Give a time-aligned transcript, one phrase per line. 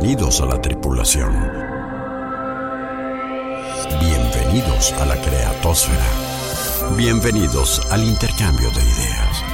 [0.00, 1.30] Bienvenidos a la tripulación.
[4.00, 6.96] Bienvenidos a la creatosfera.
[6.96, 9.44] Bienvenidos al intercambio de ideas.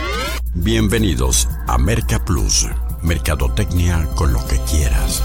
[0.54, 2.68] Bienvenidos a Merca Plus,
[3.02, 5.20] Mercadotecnia con lo que quieras.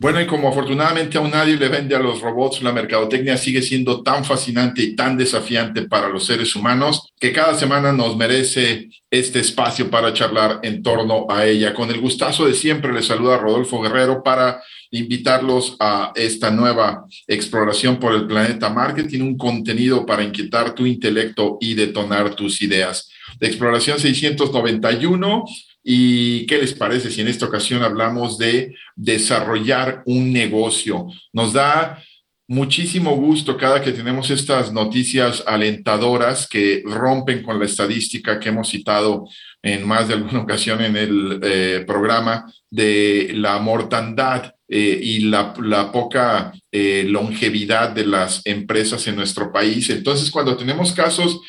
[0.00, 4.02] Bueno, y como afortunadamente aún nadie le vende a los robots, la mercadotecnia sigue siendo
[4.02, 9.40] tan fascinante y tan desafiante para los seres humanos que cada semana nos merece este
[9.40, 11.74] espacio para charlar en torno a ella.
[11.74, 17.98] Con el gustazo de siempre les saluda Rodolfo Guerrero para invitarlos a esta nueva exploración
[17.98, 23.10] por el planeta marketing, un contenido para inquietar tu intelecto y detonar tus ideas.
[23.38, 25.44] De exploración 691
[25.82, 31.06] ¿Y qué les parece si en esta ocasión hablamos de desarrollar un negocio?
[31.32, 32.02] Nos da
[32.50, 38.68] muchísimo gusto cada que tenemos estas noticias alentadoras que rompen con la estadística que hemos
[38.68, 39.28] citado
[39.62, 45.52] en más de alguna ocasión en el eh, programa de la mortandad eh, y la,
[45.92, 49.88] poca eh, longevidad de las empresas en nuestro país.
[49.90, 51.40] Entonces, cuando tenemos casos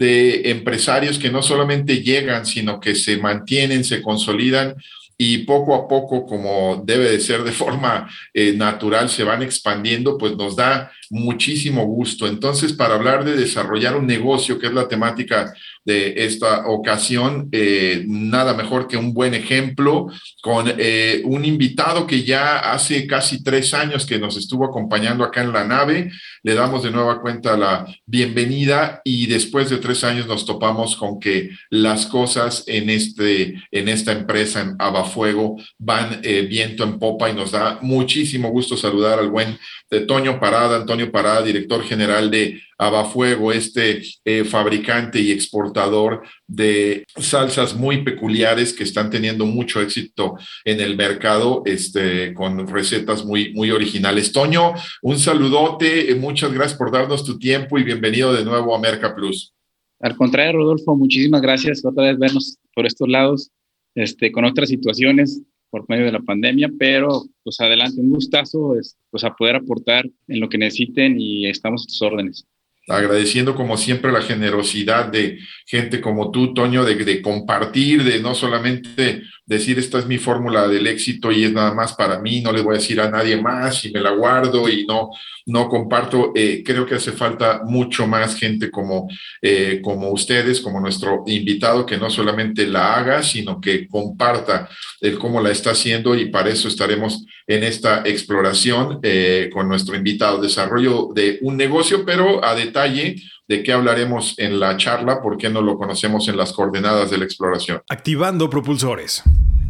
[0.00, 4.74] de empresarios que no solamente llegan, sino que se mantienen, se consolidan
[5.18, 10.16] y poco a poco, como debe de ser de forma eh, natural, se van expandiendo,
[10.16, 12.26] pues nos da muchísimo gusto.
[12.26, 15.52] Entonces, para hablar de desarrollar un negocio, que es la temática
[15.84, 20.06] de esta ocasión, eh, nada mejor que un buen ejemplo
[20.40, 25.42] con eh, un invitado que ya hace casi tres años que nos estuvo acompañando acá
[25.42, 26.12] en la nave.
[26.42, 31.18] Le damos de nueva cuenta la bienvenida y después de tres años nos topamos con
[31.18, 37.28] que las cosas en, este, en esta empresa, en Abafuego, van eh, viento en popa
[37.30, 39.58] y nos da muchísimo gusto saludar al buen
[39.90, 47.04] de Toño Parada, Antonio Parada, director general de Abafuego, este eh, fabricante y exportador de
[47.16, 53.52] salsas muy peculiares que están teniendo mucho éxito en el mercado, este, con recetas muy,
[53.52, 54.32] muy originales.
[54.32, 54.72] Toño,
[55.02, 59.14] un saludote, eh, muchas gracias por darnos tu tiempo y bienvenido de nuevo a Merca
[59.14, 59.54] Plus.
[60.00, 63.50] Al contrario, Rodolfo, muchísimas gracias otra vez vernos por estos lados,
[63.94, 68.74] este, con otras situaciones por medio de la pandemia, pero pues adelante, un gustazo
[69.10, 72.46] pues a poder aportar en lo que necesiten y estamos a tus órdenes
[72.88, 79.22] agradeciendo como siempre la generosidad de gente como tú, Toño, de, compartir, de no solamente
[79.46, 82.62] decir esta es mi fórmula del éxito y es nada más para mí, no le
[82.62, 85.10] voy a decir a nadie más y me la guardo y no,
[85.46, 86.32] no comparto.
[86.34, 89.08] Eh, creo que hace falta mucho más gente como,
[89.42, 94.68] eh, como ustedes, como nuestro invitado, que no solamente la haga, sino que comparta
[95.00, 99.96] el cómo la está haciendo y para eso estaremos en esta exploración eh, con nuestro
[99.96, 105.50] invitado, desarrollo de un negocio, pero a detalle de qué hablaremos en la charla, porque
[105.50, 107.82] no lo conocemos en las coordenadas de la exploración.
[107.88, 109.22] Activando propulsores.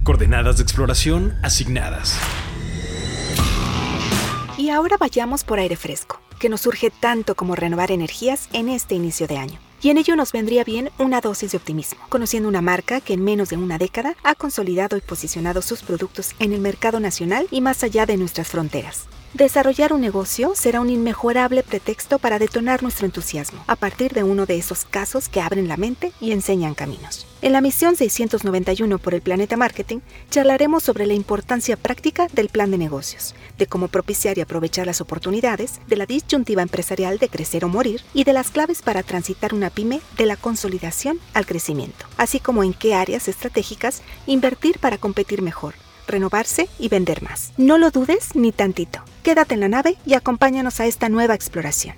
[0.04, 2.19] Coordenadas de exploración asignadas.
[4.59, 8.94] Y ahora vayamos por aire fresco, que nos surge tanto como renovar energías en este
[8.94, 9.59] inicio de año.
[9.82, 13.25] Y en ello nos vendría bien una dosis de optimismo, conociendo una marca que en
[13.25, 17.62] menos de una década ha consolidado y posicionado sus productos en el mercado nacional y
[17.62, 19.06] más allá de nuestras fronteras.
[19.34, 24.44] Desarrollar un negocio será un inmejorable pretexto para detonar nuestro entusiasmo a partir de uno
[24.44, 27.28] de esos casos que abren la mente y enseñan caminos.
[27.41, 32.72] En la misión 691 por el Planeta Marketing charlaremos sobre la importancia práctica del plan
[32.72, 37.64] de negocios, de cómo propiciar y aprovechar las oportunidades, de la disyuntiva empresarial de crecer
[37.64, 42.04] o morir y de las claves para transitar una pyme de la consolidación al crecimiento,
[42.16, 45.74] así como en qué áreas estratégicas invertir para competir mejor
[46.10, 47.53] renovarse y vender más.
[47.56, 49.00] No lo dudes ni tantito.
[49.22, 51.94] Quédate en la nave y acompáñanos a esta nueva exploración.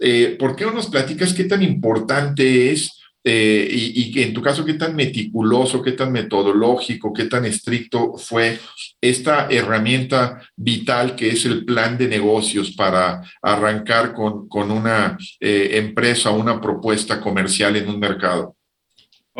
[0.00, 4.64] Eh, ¿Por qué no nos platicas qué tan importante es eh, y, en tu caso
[4.64, 8.58] qué tan meticuloso, qué tan metodológico, qué tan estricto fue
[8.98, 15.72] esta herramienta vital que es el plan de negocios para arrancar con, con una eh,
[15.74, 18.56] empresa, una propuesta comercial en un mercado?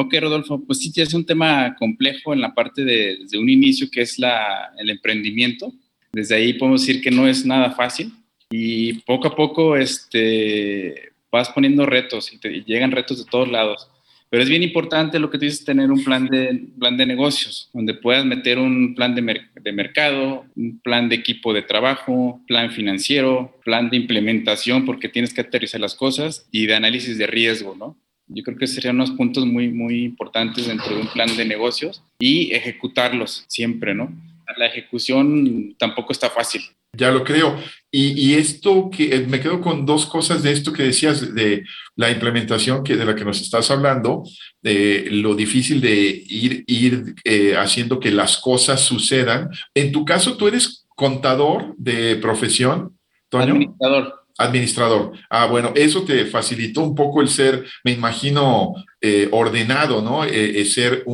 [0.00, 4.00] Ok, Rodolfo, pues sí, es un tema complejo en la parte de, un inicio que
[4.00, 5.74] es la, el emprendimiento.
[6.10, 8.10] Desde ahí podemos decir que no es nada fácil
[8.48, 13.88] y poco a poco este, vas poniendo retos y, te, llegan retos de todos lados.
[14.30, 17.68] Pero es bien importante lo que tú dices, tener un plan de, plan de negocios,
[17.74, 22.70] donde puedas meter un plan de, de mercado, un plan de equipo de trabajo, plan
[22.70, 27.76] financiero, plan de implementación, porque tienes que aterrizar las cosas, y de análisis de riesgo,
[27.76, 27.98] ¿no?
[28.32, 32.02] Yo creo que serían unos puntos muy, muy importantes dentro de un plan de negocios
[32.18, 34.12] y ejecutarlos siempre, ¿no?
[34.56, 36.62] La ejecución tampoco está fácil.
[36.96, 37.56] Ya lo creo.
[37.92, 41.64] Y, esto que eh, me quedo con dos cosas de esto que decías de
[41.96, 44.22] la implementación que de la que nos estás hablando,
[44.62, 49.50] de lo difícil de ir, ir eh, haciendo que las cosas sucedan.
[49.74, 52.96] En tu caso, tú eres contador de profesión,
[53.28, 53.44] Toño.
[53.44, 54.19] Administrador.
[54.40, 55.12] Administrador.
[55.28, 60.24] Ah, bueno, eso te facilitó un poco el ser, me imagino, eh, ordenado, ¿no?
[60.64, 61.04] ser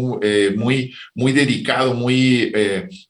[0.56, 2.52] muy, muy dedicado, muy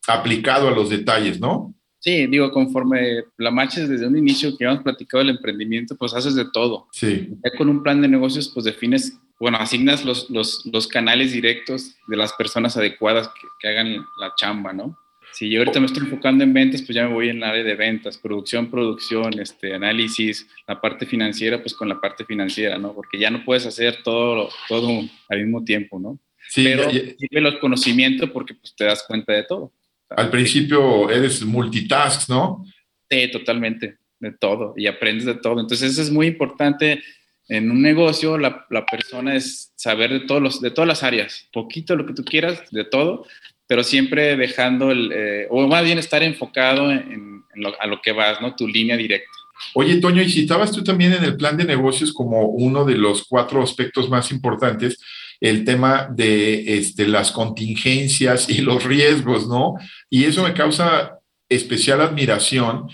[0.06, 1.74] aplicado a los detalles, ¿no?
[2.06, 6.36] Sí, digo, conforme la marcha desde un inicio que hemos platicado el emprendimiento, pues haces
[6.36, 6.86] de todo.
[6.92, 7.30] Sí.
[7.44, 11.96] Ya con un plan de negocios, pues defines, bueno, asignas los, los, los canales directos
[12.06, 14.96] de las personas adecuadas que, que, hagan la chamba, ¿no?
[15.36, 17.62] Si yo ahorita me estoy enfocando en ventas, pues ya me voy en el área
[17.62, 22.94] de ventas, producción, producción, este, análisis, la parte financiera, pues con la parte financiera, ¿no?
[22.94, 24.88] Porque ya no puedes hacer todo, todo
[25.28, 26.18] al mismo tiempo, ¿no?
[26.48, 29.74] Sí, Pero sirve los conocimientos porque pues te das cuenta de todo.
[30.08, 32.64] Al principio eres multitask, ¿no?
[33.10, 35.60] Sí, totalmente, de todo, y aprendes de todo.
[35.60, 37.02] Entonces, eso es muy importante
[37.48, 41.46] en un negocio, la, la persona es saber de, todos los, de todas las áreas,
[41.52, 43.26] poquito lo que tú quieras, de todo,
[43.66, 48.12] pero siempre dejando, el, eh, o más bien estar enfocado en, lo, a lo que
[48.12, 48.54] vas, ¿no?
[48.54, 49.30] Tu línea directa.
[49.74, 53.24] Oye, Toño, y citabas tú también en el plan de negocios como uno de los
[53.24, 54.98] cuatro aspectos más importantes,
[55.40, 59.74] el tema de este, las contingencias y los riesgos, ¿no?
[60.10, 61.18] Y eso me causa
[61.48, 62.88] especial admiración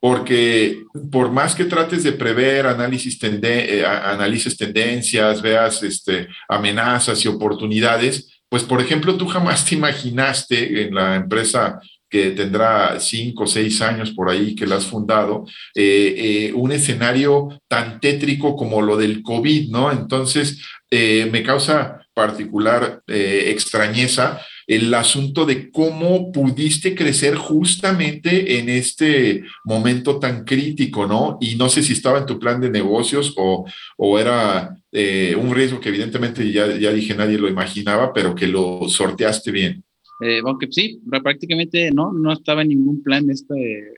[0.00, 7.24] porque por más que trates de prever, análisis tende, eh, analices tendencias, veas este, amenazas
[7.24, 11.80] y oportunidades, pues por ejemplo, tú jamás te imaginaste en la empresa
[12.10, 16.72] que tendrá cinco o seis años por ahí que la has fundado, eh, eh, un
[16.72, 19.92] escenario tan tétrico como lo del COVID, ¿no?
[19.92, 29.44] Entonces, eh, me causa particular extrañeza el asunto de cómo pudiste crecer justamente en este
[29.64, 31.38] momento tan crítico, ¿no?
[31.40, 33.64] Y no sé si estaba en tu plan de negocios o,
[33.96, 38.88] o era un riesgo que evidentemente ya, ya dije nadie lo imaginaba, pero que lo
[38.88, 39.84] sorteaste bien.
[40.20, 43.54] Eh, aunque sí, prácticamente no, no estaba en ningún plan esta,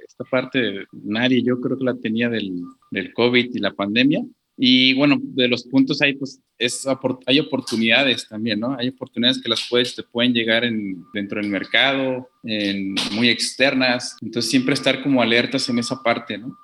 [0.07, 4.23] esta parte, nadie, yo creo que la tenía del, del COVID y la pandemia.
[4.63, 6.87] Y bueno, de los puntos ahí, pues es,
[7.25, 8.77] hay oportunidades también, ¿no?
[8.79, 14.19] Hay oportunidades que las puedes, te pueden llegar en, dentro del mercado, en, muy externas.
[14.21, 16.55] Entonces, siempre estar como alertas en esa parte, ¿no?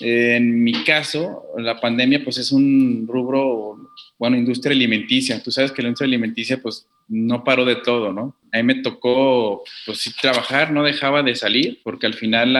[0.00, 5.42] En mi caso, la pandemia, pues es un rubro, bueno, industria alimenticia.
[5.42, 8.34] Tú sabes que la industria alimenticia, pues no paró de todo, ¿no?
[8.52, 12.52] A mí me tocó, pues sí, trabajar, no dejaba de salir, porque al final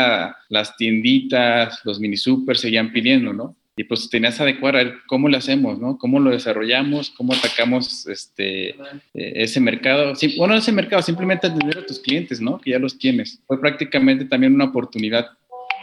[0.49, 3.57] las tienditas, los mini super seguían pidiendo, ¿no?
[3.79, 5.99] Y pues tenías que adecuar cómo lo hacemos, ¿no?
[5.99, 8.75] Cómo lo desarrollamos, cómo atacamos este, eh,
[9.13, 10.15] ese mercado.
[10.39, 12.59] Bueno, ese mercado, simplemente atender a tus clientes, ¿no?
[12.59, 13.39] Que ya los tienes.
[13.47, 15.27] Fue prácticamente también una oportunidad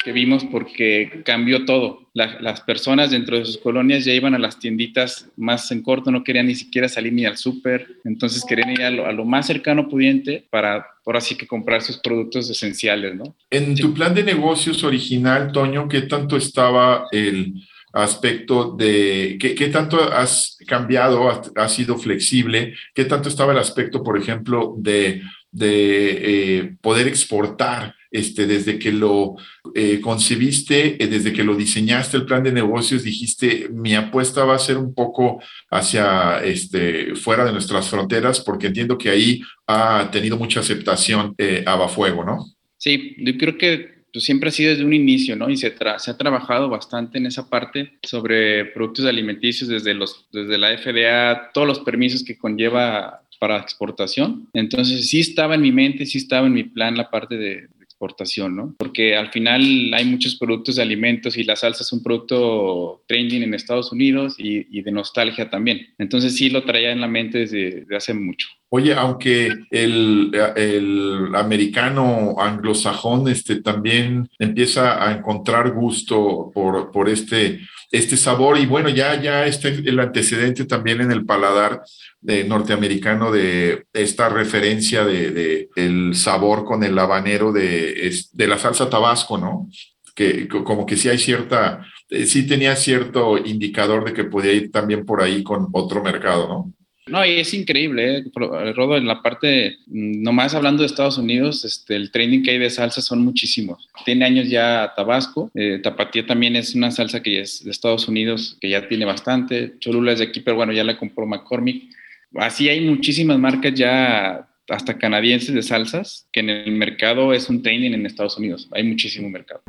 [0.03, 2.01] que vimos porque cambió todo.
[2.13, 6.23] las personas dentro de sus colonias ya iban a las tienditas más en corto, no
[6.23, 10.45] querían ni siquiera salir ni al súper, entonces querían ir a lo, más cercano pudiente
[10.50, 13.35] para, por así que comprar sus productos esenciales, ¿no?
[13.50, 17.53] En tu plan de negocios original, Toño, ¿qué tanto estaba el
[17.94, 24.03] aspecto de qué, qué tanto has cambiado, has, sido flexible, qué tanto estaba el aspecto,
[24.03, 25.21] por ejemplo, de,
[25.51, 27.95] de eh, poder exportar?
[28.13, 29.36] Este, desde que lo
[29.74, 34.55] eh, concebiste, eh, desde que lo diseñaste el plan de negocios, dijiste, mi apuesta va
[34.55, 35.41] a ser un poco
[35.72, 41.63] hacia este, fuera de nuestras fronteras, porque entiendo que ahí ha tenido mucha aceptación eh,
[41.65, 42.46] Abafuego, ¿no?
[42.77, 45.50] Sí, yo creo que pues, siempre ha sido desde un inicio, ¿no?
[45.50, 50.60] Y se, se, ha trabajado bastante en esa parte sobre productos alimenticios desde, los, desde
[50.60, 54.48] la FDA, todos los permisos que conlleva para exportación.
[54.53, 57.67] Entonces sí estaba en mi mente, sí estaba en mi plan la parte de,
[58.03, 58.75] exportación, ¿no?
[58.77, 59.62] Porque al final
[59.93, 64.36] hay muchos productos de alimentos y la salsa es un producto trending en Estados Unidos
[64.38, 65.88] y, de nostalgia también.
[65.98, 68.48] Entonces sí lo traía en la mente desde, hace mucho.
[68.69, 77.62] Oye, aunque el, el, americano anglosajón este, también empieza a encontrar gusto por, por este
[77.93, 81.83] este sabor y bueno, ya, ya está el antecedente también en el paladar
[82.21, 88.89] de norteamericano de esta referencia de, el sabor con el habanero de, de la salsa
[88.89, 89.69] tabasco, ¿no?
[90.15, 94.71] Que como que sí hay cierta, eh, sí tenía cierto indicador de que podía ir
[94.71, 96.73] también por ahí con otro mercado, ¿no?
[97.05, 98.24] No, y es increíble, ¿eh?
[98.33, 102.60] Rodo, en la parte, mm, nomás hablando de Estados Unidos, este, el training que hay
[102.60, 103.89] de salsa son muchísimos.
[104.05, 108.57] Tiene años ya Tabasco, eh, Tapatía también es una salsa que es de Estados Unidos,
[108.62, 111.93] que ya tiene bastante, Cholula es de aquí, pero bueno, ya la compró McCormick.
[112.36, 117.62] Así hay muchísimas marcas ya hasta canadienses de salsas, que en el mercado es un
[117.62, 118.69] training en Estados Unidos.
[118.72, 119.62] Hay muchísimo mercado.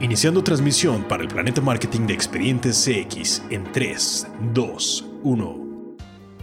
[0.00, 5.61] Iniciando transmisión para el Planeta Marketing de Expedientes CX en 3, 2, 1.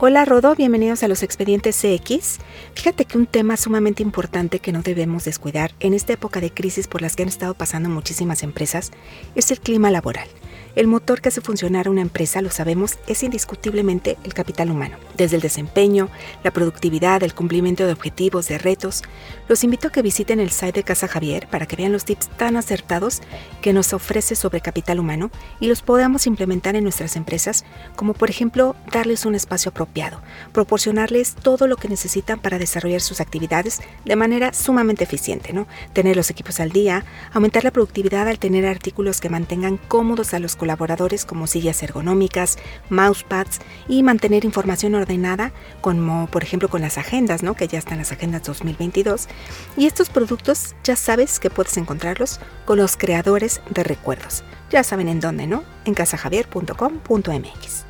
[0.02, 2.38] Hola Rodo, bienvenidos a los expedientes CX.
[2.74, 6.88] Fíjate que un tema sumamente importante que no debemos descuidar en esta época de crisis
[6.88, 8.92] por las que han estado pasando muchísimas empresas
[9.36, 10.30] es el clima laboral.
[10.76, 14.98] El motor que hace funcionar una empresa, lo sabemos, es indiscutiblemente el capital humano.
[15.18, 16.10] Desde el desempeño,
[16.44, 19.02] la productividad, el cumplimiento de objetivos, de retos.
[19.48, 22.30] Los invito a que visiten el site de Casa Javier para que vean los tips
[22.30, 23.22] tan acertados
[23.62, 28.30] que nos ofrece sobre capital humano y los podamos implementar en nuestras empresas, como por
[28.30, 30.22] ejemplo darles un espacio apropiado,
[30.54, 35.68] proporcionarles todo lo que necesitan para desarrollar sus actividades de manera sumamente eficiente, ¿no?
[35.94, 40.40] Tener los equipos al día, aumentar la productividad al tener artículos que mantengan cómodos a
[40.40, 45.52] los colaboradores como sillas ergonómicas, mousepads y mantener información ordenada
[45.82, 47.56] como por ejemplo con las agendas, ¿no?
[47.56, 49.28] que ya están las agendas 2022.
[49.76, 54.44] Y estos productos ya sabes que puedes encontrarlos con los creadores de recuerdos.
[54.70, 55.64] Ya saben en dónde, ¿no?
[55.86, 57.86] En casajavier.com.mx.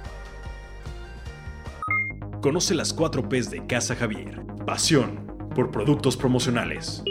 [2.42, 4.42] Conoce las 4 P's de Casa Javier.
[4.66, 7.04] Pasión por productos promocionales.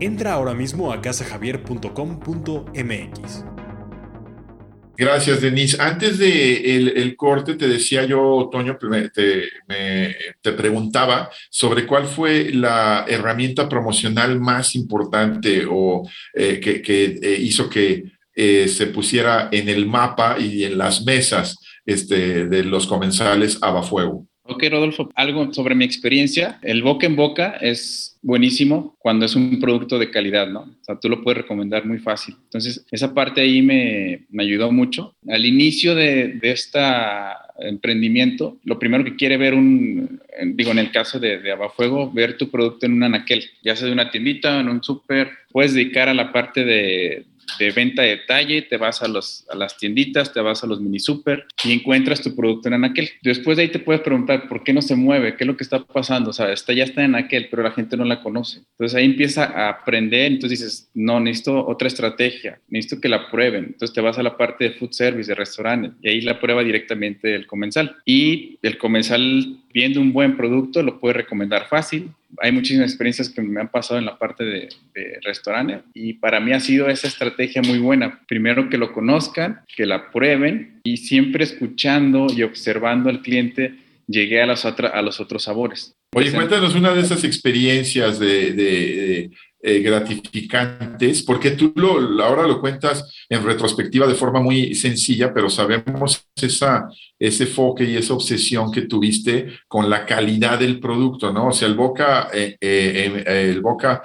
[0.00, 3.55] Entra ahora mismo a casajavier.com.mx.
[4.96, 5.80] Gracias, Denise.
[5.80, 9.10] Antes de el, corte, te decía yo, Toño, te,
[10.42, 17.68] te, preguntaba sobre cuál fue la herramienta promocional más importante o eh, que, eh, hizo
[17.68, 23.58] que eh, se pusiera en el mapa y en las mesas este, de los comensales
[23.60, 24.26] Abafuego.
[24.48, 26.58] Ok, Rodolfo, algo sobre mi experiencia.
[26.62, 30.60] El boca en boca es buenísimo cuando es un producto de calidad, ¿no?
[30.60, 32.36] O sea, tú lo puedes recomendar muy fácil.
[32.44, 35.14] Entonces, esa parte ahí me, me ayudó mucho.
[35.28, 36.78] Al inicio de, de este
[37.58, 40.20] emprendimiento, lo primero que quiere ver un,
[40.54, 43.86] digo, en el caso de, de Abafuego, ver tu producto en un anaquel, ya sea
[43.86, 47.24] de una tiendita, en un súper, puedes dedicar a la parte de,
[47.58, 50.80] de venta de detalle, te vas a, los, a las tienditas, te vas a los
[50.80, 53.08] mini super y encuentras tu producto en aquel.
[53.22, 55.64] Después de ahí te puedes preguntar por qué no se mueve, qué es lo que
[55.64, 58.58] está pasando, o sea, está, ya está en aquel, pero la gente no la conoce.
[58.72, 63.64] Entonces ahí empieza a aprender, entonces dices, no, necesito otra estrategia, necesito que la prueben.
[63.64, 66.62] Entonces te vas a la parte de food service, de restaurantes, y ahí la prueba
[66.62, 67.96] directamente el comensal.
[68.04, 72.10] Y el comensal viendo un buen producto lo puede recomendar fácil.
[72.38, 74.68] Hay muchísimas experiencias que me han pasado en la parte de,
[75.22, 78.20] restaurantes y para mí ha sido esa estrategia muy buena.
[78.26, 83.74] Primero que lo conozcan, que la prueben y siempre escuchando y observando al cliente
[84.06, 85.96] llegué a los, a los otros sabores.
[86.14, 89.30] Oye, cuéntanos una de esas experiencias de,
[89.68, 95.50] eh, gratificantes, porque tú lo, ahora lo cuentas en retrospectiva de forma muy sencilla, pero
[95.50, 101.48] sabemos esa, ese foque y esa obsesión que tuviste con la calidad del producto, ¿no?
[101.48, 104.04] O sea, el boca, eh, eh, el boca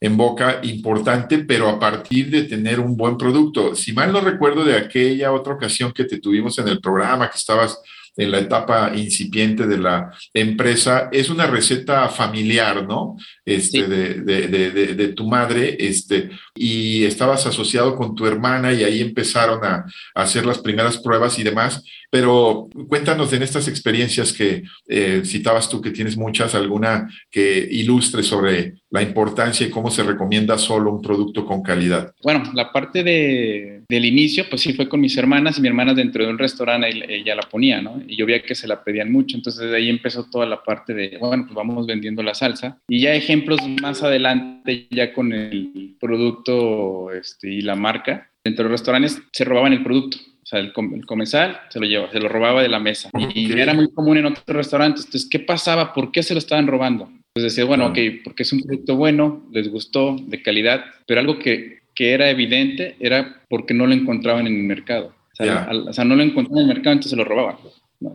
[0.00, 3.74] en boca importante, pero a partir de tener un buen producto.
[3.74, 7.36] Si mal no recuerdo de aquella otra ocasión que te tuvimos en el programa, que
[7.36, 7.82] estabas
[8.16, 13.16] en la etapa incipiente de la empresa, es una receta familiar, ¿no?
[13.44, 18.84] Este, de, de, de, de, tu madre, este, y estabas asociado con tu hermana y
[18.84, 21.82] ahí empezaron a, a hacer las primeras pruebas y demás.
[22.12, 28.22] Pero cuéntanos en estas experiencias que eh, citabas tú, que tienes muchas, alguna que ilustre
[28.22, 32.12] sobre la importancia y cómo se recomienda solo un producto con calidad.
[32.22, 35.94] Bueno, la parte de, del inicio, pues sí fue con mis hermanas y mi hermana
[35.94, 38.02] dentro de un restaurante ella la ponía, ¿no?
[38.06, 40.92] Y yo veía que se la pedían mucho, entonces de ahí empezó toda la parte
[40.92, 42.78] de, bueno, pues vamos vendiendo la salsa.
[42.88, 48.70] Y ya ejemplos más adelante, ya con el producto este, y la marca, dentro de
[48.70, 50.18] los restaurantes se robaban el producto
[50.52, 53.10] sea, el, comensal se lo llevaba, se lo robaba de la mesa.
[53.34, 55.06] Y era muy común en otros restaurantes.
[55.06, 55.92] Entonces, ¿qué pasaba?
[55.92, 57.10] ¿Por qué se lo estaban robando?
[57.34, 61.38] Entonces decía, bueno, ok, porque es un producto bueno, les gustó, de calidad, pero algo
[61.38, 65.14] que, que era evidente era porque no lo encontraban en el mercado.
[65.32, 67.56] O sea, o sea, no lo encontraban en el mercado, entonces se lo robaban.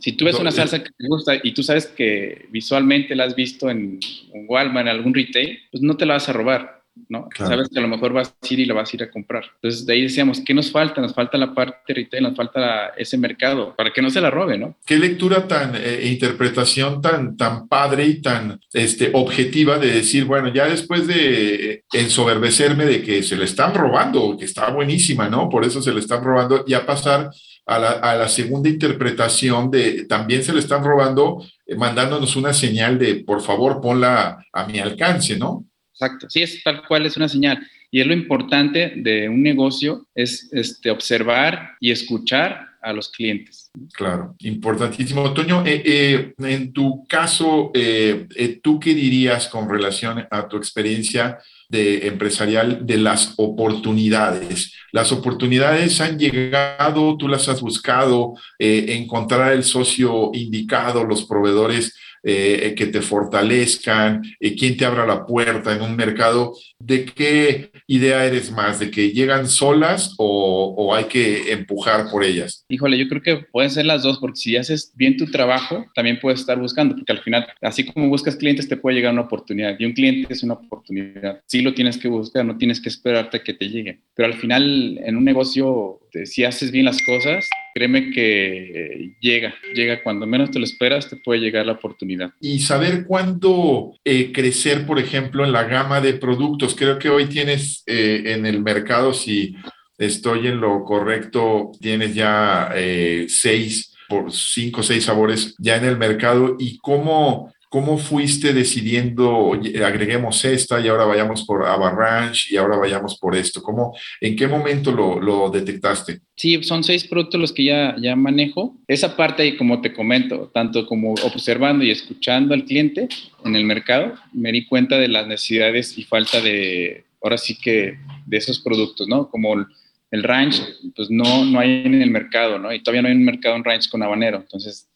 [0.02, 3.36] Si tú ves una salsa que te gusta y tú sabes que visualmente la has
[3.36, 4.00] visto en
[4.34, 6.77] un Walmart, en algún retail, pues no te la vas a robar.
[7.10, 7.30] ¿No?
[7.38, 9.44] Sabes que a lo mejor vas a ir y lo vas a ir a comprar.
[9.56, 11.02] Entonces, de ahí decíamos, ¿qué nos falta?
[11.02, 14.58] Nos falta la parte retail, nos falta ese mercado, para que no se la robe,
[14.58, 14.76] ¿no?
[14.86, 20.54] Qué lectura tan, eh, interpretación tan, tan padre y tan este, objetiva de decir, bueno,
[20.54, 25.50] ya después de ensoberbecerme de que se le están robando, que está buenísima, ¿no?
[25.50, 27.30] Por eso se le están robando, ya pasar
[27.66, 32.54] a la, a la, segunda interpretación de también se le están robando, eh, mandándonos una
[32.54, 35.66] señal de por favor ponla a mi alcance, ¿no?
[36.00, 37.68] Exacto, sí, es tal cual, es una señal.
[37.90, 43.72] Y es lo importante de un negocio, es este, observar y escuchar a los clientes.
[43.94, 45.34] Claro, importantísimo.
[45.34, 48.28] Toño, eh, eh, en tu caso, eh,
[48.62, 54.74] ¿tú qué dirías con relación a tu experiencia de empresarial de las oportunidades?
[54.92, 61.96] Las oportunidades han llegado, tú las has buscado, encontrar el socio indicado, los proveedores
[62.30, 66.58] eh, que te fortalezcan, eh, quién te abra la puerta en un mercado.
[66.78, 68.82] ¿De qué idea eres más?
[68.82, 72.66] ¿De que llegan solas o, o, hay que empujar por ellas?
[72.68, 76.20] Híjole, yo creo que pueden ser las dos, porque si haces bien tu trabajo, también
[76.20, 79.78] puedes estar buscando, porque al final, así como buscas clientes, te puede llegar una oportunidad.
[79.80, 81.40] Y un cliente es una oportunidad.
[81.46, 84.02] Sí lo tienes que buscar, no tienes que esperarte que te llegue.
[84.16, 90.02] Pero al final, en un negocio, si haces bien las cosas, créeme que llega, llega
[90.02, 92.32] cuando menos te lo esperas, te puede llegar la oportunidad.
[92.42, 96.74] Y saber cuándo eh, crecer, por ejemplo, en la gama de productos.
[96.74, 99.56] Creo que hoy tienes eh, en el mercado, si
[100.00, 105.86] estoy en lo correcto, tienes ya eh, seis por cinco o seis sabores ya en
[105.86, 109.52] el mercado y cómo ¿Cómo fuiste decidiendo,
[109.86, 113.62] agreguemos esta y ahora vayamos por Avalanche y ahora vayamos por esto?
[113.62, 116.22] ¿Cómo, ¿En qué momento lo, lo, detectaste?
[116.38, 118.78] Sí, son seis productos los que ya, ya manejo.
[118.88, 123.10] Esa parte, como te comento, tanto como observando y escuchando al cliente
[123.44, 127.98] en el mercado, me di cuenta de las necesidades y falta de, ahora sí que,
[128.26, 129.30] de esos productos, ¿no?
[129.30, 129.66] Como el,
[130.12, 130.62] el ranch,
[130.96, 132.74] pues no, no hay en el mercado, ¿no?
[132.74, 134.38] Y todavía no hay un mercado en ranch con habanero.
[134.38, 134.88] Entonces,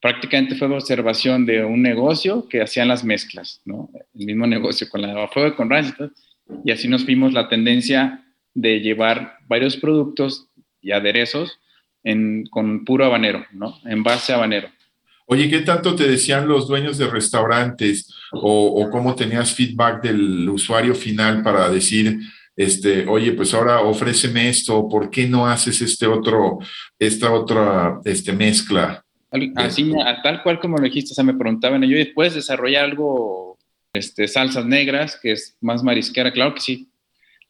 [0.00, 3.90] prácticamente fue observación de un negocio que hacían las mezclas, ¿no?
[4.18, 5.94] El mismo negocio con la fuego y con ranch.
[6.64, 8.24] Y así nos vimos la tendencia
[8.54, 10.48] de llevar varios productos
[10.80, 11.58] y aderezos
[12.02, 13.78] en, con puro habanero, ¿no?
[13.84, 14.68] En base a habanero.
[15.26, 20.48] Oye, ¿qué tanto te decían los dueños de restaurantes o, o, cómo tenías feedback del
[20.50, 22.18] usuario final para decir,
[22.56, 26.58] este, oye, pues ahora ofréceme esto, ¿por qué no haces este otro,
[26.98, 29.03] esta otra este, mezcla?
[29.56, 33.58] Así, tal cual como lo dijiste, o sea, me preguntaban, yo después desarrollar algo,
[33.92, 36.88] este, salsas negras, que es más marisquera, claro que sí.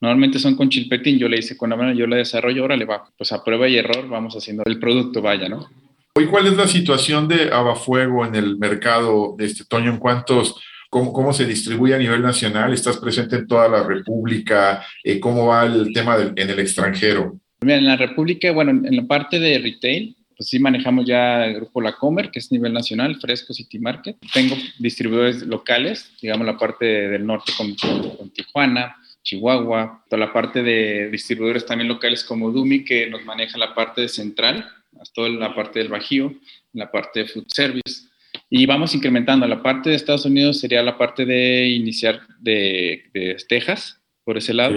[0.00, 3.04] Normalmente son con chilpetín, yo le hice con la yo le desarrollo, ahora le va,
[3.16, 5.68] pues a prueba y error vamos haciendo el producto, vaya, ¿no?
[6.16, 9.90] Hoy, ¿cuál es la situación de Abafuego en el mercado de este otoño?
[9.90, 12.72] ¿En cuántos, cómo, cómo se distribuye a nivel nacional?
[12.72, 14.84] ¿Estás presente en toda la República?
[15.02, 17.36] Eh, ¿Cómo va el tema en el extranjero?
[17.62, 21.54] Mira, en la República, bueno, en la parte de retail, pues sí manejamos ya el
[21.54, 24.16] grupo La Comer, que es nivel nacional, Fresco City Market.
[24.32, 30.62] Tengo distribuidores locales, digamos la parte del norte con, con, Tijuana, Chihuahua, toda la parte
[30.62, 34.68] de distribuidores también locales como Dumi, que nos maneja la parte de central,
[35.14, 36.34] toda la parte del Bajío,
[36.72, 38.08] la parte de food service.
[38.50, 39.46] Y vamos incrementando.
[39.46, 44.54] La parte de Estados Unidos sería la parte de iniciar de, de Texas, por ese
[44.54, 44.76] lado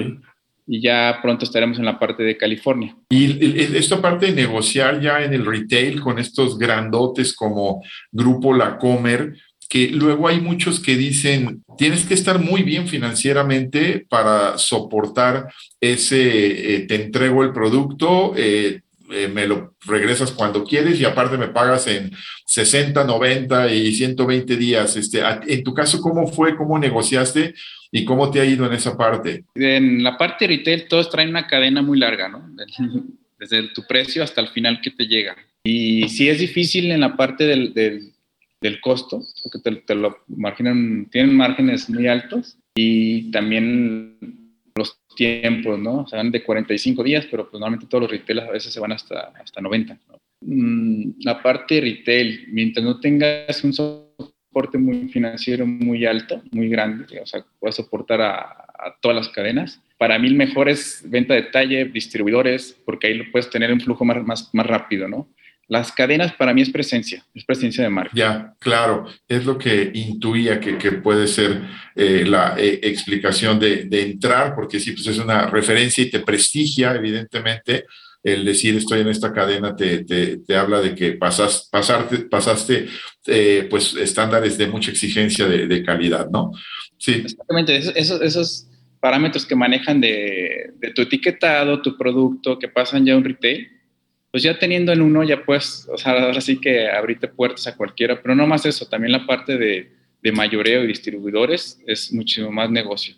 [0.67, 2.95] y ya pronto estaremos en la parte de California.
[3.09, 8.77] Y esta parte de negociar ya en el retail con estos grandotes como Grupo La
[8.77, 9.33] Comer,
[9.69, 15.47] que luego hay muchos que dicen, tienes que estar muy bien financieramente para soportar
[15.79, 21.37] ese, eh, te entrego el producto, eh, eh, me lo regresas cuando quieres y aparte
[21.37, 22.11] me pagas en
[22.45, 24.95] 60, 90 y 120 días.
[24.97, 26.55] Este, en tu caso, ¿cómo fue?
[26.55, 27.53] ¿Cómo negociaste?
[27.91, 29.45] ¿Y cómo te ha ido en esa parte?
[29.55, 32.49] En la parte retail todos traen una cadena muy larga, ¿no?
[33.39, 35.35] Desde tu precio hasta el final que te llega.
[35.63, 41.07] Y sí es difícil en la parte del, del, costo, porque te, te, lo marginan,
[41.11, 44.46] tienen márgenes muy altos y también
[44.77, 45.99] los tiempos, ¿no?
[46.01, 48.79] O sea, van de 45 días, pero pues normalmente todos los retailers a veces se
[48.79, 49.97] van hasta, hasta 90.
[50.07, 50.17] ¿no?
[50.41, 57.19] Mm, la parte retail, mientras no tengas un soporte muy financiero muy alto, muy grande,
[57.19, 59.81] o sea, puedes soportar a, a todas las cadenas.
[59.97, 63.81] Para mí el mejor es venta de detalle, distribuidores, porque ahí lo puedes tener un
[63.81, 65.27] flujo más, más, más rápido, ¿no?
[65.69, 68.11] Las cadenas para mí es presencia, es presencia de marca.
[68.15, 71.61] Ya, claro, es lo que intuía que, que puede ser
[71.93, 76.19] eh, la eh, explicación de, de, entrar, porque sí, pues es una referencia y te
[76.19, 77.85] prestigia, evidentemente.
[78.23, 82.87] El decir estoy en esta cadena te, te, te habla de que pasas, pasaste, pasaste
[83.25, 86.51] eh, pues estándares de mucha exigencia de, de, calidad, ¿no?
[86.97, 87.23] Sí.
[87.25, 88.67] Exactamente, esos, esos
[88.99, 93.76] parámetros que manejan de, de tu etiquetado, tu producto, que pasan ya a un retail,
[94.37, 97.75] pues ya teniendo en uno ya puedes, o sea, ahora sí que abrirte puertas a
[97.75, 102.51] cualquiera, pero no más eso, también la parte de, de mayoreo y distribuidores es mucho
[102.51, 103.15] más negocio.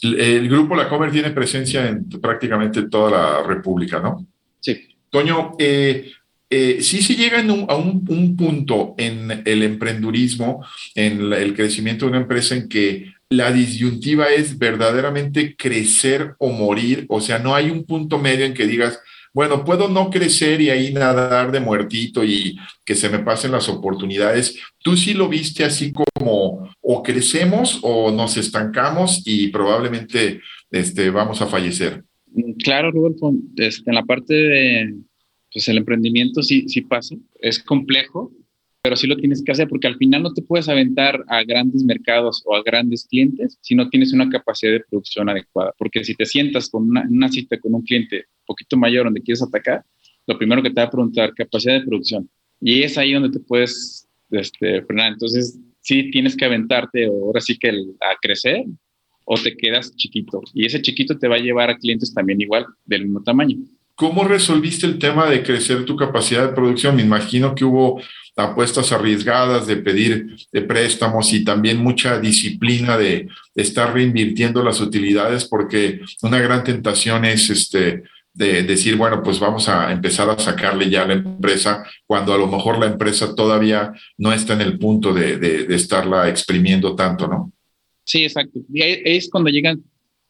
[0.00, 4.26] El, el grupo La Comer tiene presencia en prácticamente toda la República, ¿no?
[4.60, 4.88] Sí.
[5.10, 6.10] Toño, eh,
[6.48, 12.06] eh, sí se llega un, a un, un, punto en el emprendurismo, en el crecimiento
[12.06, 17.54] de una empresa en que la disyuntiva es verdaderamente crecer o morir, o sea, no
[17.54, 18.98] hay un punto medio en que digas,
[19.34, 23.68] bueno, puedo no crecer y ahí nadar de muertito y que se me pasen las
[23.68, 24.58] oportunidades.
[24.78, 30.40] ¿Tú sí lo viste así como o crecemos o nos estancamos y probablemente
[30.70, 32.04] este, vamos a fallecer?
[32.62, 34.94] Claro, Rodolfo, este, en la parte de
[35.52, 38.32] pues el emprendimiento sí, sí pasa, es complejo,
[38.82, 41.84] pero sí lo tienes que hacer porque al final no te puedes aventar a grandes
[41.84, 45.72] mercados o a grandes clientes si no tienes una capacidad de producción adecuada.
[45.78, 49.40] Porque si te sientas con una, cita con un cliente un poquito mayor donde quieres
[49.40, 49.84] atacar,
[50.26, 52.28] lo primero que te va a preguntar, capacidad de producción.
[52.60, 55.12] Y es ahí donde te puedes este, frenar.
[55.12, 58.64] Entonces, sí tienes que aventarte ahora sí que a crecer
[59.24, 60.42] o te quedas chiquito.
[60.54, 63.58] Y ese chiquito te va a llevar a clientes también igual, del mismo tamaño.
[63.94, 66.96] ¿Cómo resolviste el tema de crecer tu capacidad de producción?
[66.96, 68.00] Me imagino que hubo
[68.36, 75.44] apuestas arriesgadas de pedir de préstamos y también mucha disciplina de, estar reinvirtiendo las utilidades
[75.44, 80.88] porque una gran tentación es este de decir, bueno, pues vamos a empezar a sacarle
[80.88, 84.78] ya a la empresa cuando a lo mejor la empresa todavía no está en el
[84.78, 87.52] punto de, de, estarla exprimiendo tanto, ¿no?
[88.04, 88.60] Sí, exacto.
[88.72, 89.82] Es cuando llegan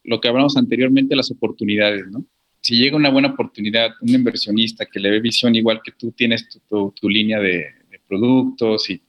[0.02, 2.26] lo que hablamos anteriormente, las oportunidades, ¿no?
[2.62, 6.48] si llega una buena oportunidad, un inversionista que le ve visión igual que tú tienes
[6.68, 7.66] tu, línea de,
[8.12, 9.00] productos y,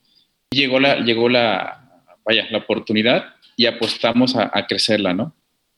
[0.51, 5.33] llegó la, llegó la, vaya, la oportunidad y apostamos a, crecerla, ¿no?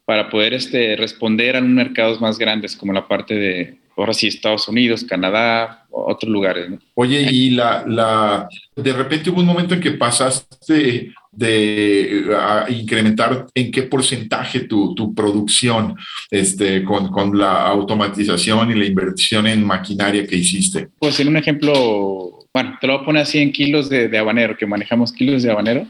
[0.06, 4.68] Para poder este, responder a mercados más grandes como la parte de, ahora sí, Estados
[4.68, 6.80] Unidos, Canadá, otros lugares, ¿no?
[6.94, 12.26] Oye, y la, la, de repente hubo un momento en que pasaste de
[12.70, 15.96] incrementar en qué porcentaje tu, tu producción
[16.32, 20.90] este, con, con, la automatización y la inversión en maquinaria que hiciste?
[20.98, 24.18] Pues en un ejemplo, bueno, te lo voy a poner así en kilos de, de
[24.18, 25.86] habanero, que manejamos kilos de habanero.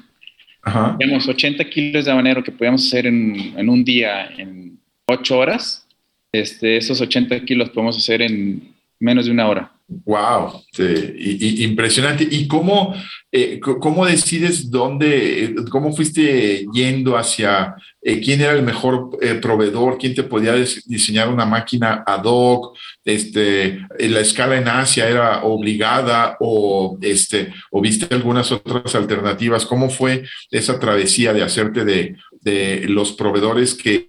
[0.63, 0.95] Ajá.
[0.97, 5.87] Tenemos 80 kilos de habanero que podíamos hacer en, en un día en 8 horas.
[6.31, 9.71] Este, esos 80 kilos podemos hacer en menos de una hora.
[9.87, 12.27] Wow, y, impresionante.
[12.29, 12.95] ¿Y cómo,
[13.31, 19.99] eh, cómo decides dónde, eh, cómo fuiste yendo hacia eh, quién era el mejor proveedor,
[19.99, 22.75] quién te podía diseñar una máquina ad hoc?
[23.03, 29.67] Este, la escala en Asia era obligada o, este, o viste algunas otras alternativas.
[29.67, 34.07] ¿Cómo fue esa travesía de hacerte de, de los proveedores que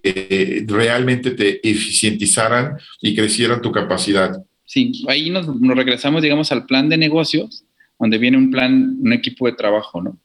[0.67, 4.35] realmente te eficientizaran y crecieran tu capacidad?
[4.67, 7.63] Sí, ahí nos, regresamos, digamos, al plan de negocios,
[7.97, 10.17] donde viene un plan, un equipo de trabajo, ¿no?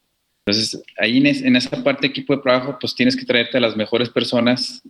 [0.45, 4.11] Entonces, ahí en, esa parte equipo de trabajo, pues tienes que traerte a las mejores
[4.11, 4.83] personas,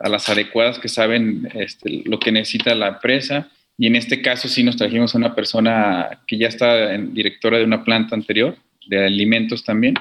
[0.00, 3.50] a las adecuadas que saben este, lo que necesita la empresa.
[3.76, 7.58] Y en este caso sí nos trajimos a una persona que ya está en, directora
[7.58, 9.94] de una planta anterior, de alimentos también,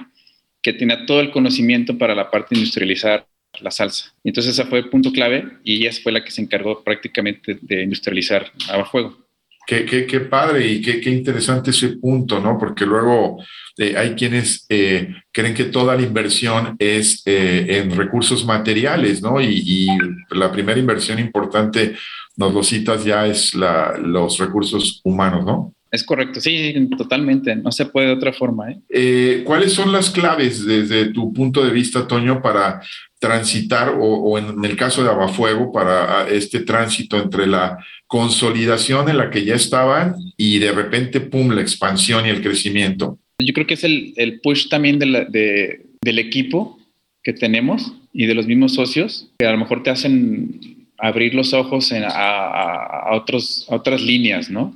[0.61, 3.25] que tenía todo el conocimiento para la parte industrializar
[3.61, 4.13] la salsa.
[4.23, 7.83] Entonces ese fue el punto clave y ella fue la que se encargó prácticamente de
[7.83, 9.17] industrializar Abafuego.
[9.65, 12.57] Qué, qué, qué padre y qué, qué, interesante ese punto, ¿no?
[12.57, 13.37] Porque luego
[13.77, 19.39] eh, hay quienes eh, creen que toda la inversión es eh, en recursos materiales, ¿no?
[19.39, 19.87] Y, y,
[20.31, 21.95] la primera inversión importante,
[22.35, 25.75] nos lo citas ya, es la, los recursos humanos, ¿no?
[25.91, 27.55] Es correcto, sí, totalmente.
[27.55, 28.71] No se puede de otra forma.
[28.71, 28.79] ¿eh?
[28.89, 32.81] Eh, cuáles son las claves desde tu punto de vista, Toño, para
[33.19, 39.29] transitar, o, en el caso de Abafuego, para este tránsito entre la consolidación en la
[39.29, 43.19] que ya estaban y de repente, ¡pum!, la expansión y el crecimiento?
[43.39, 46.79] Yo creo que es el, push también de del equipo
[47.23, 51.53] que tenemos y de los mismos socios, que a lo mejor te hacen abrir los
[51.53, 54.75] ojos a, otros, a otras líneas, ¿no?